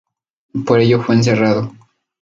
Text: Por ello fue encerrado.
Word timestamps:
Por 0.65 0.79
ello 0.79 1.03
fue 1.03 1.13
encerrado. 1.13 1.71